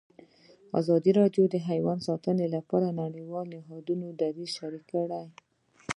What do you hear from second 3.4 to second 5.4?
نهادونو دریځ شریک کړی.